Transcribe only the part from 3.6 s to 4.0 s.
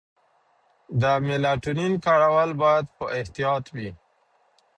وي.